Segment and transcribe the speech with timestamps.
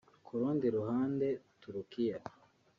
[0.25, 1.27] ku rundi ruhande
[1.63, 2.19] Turkiya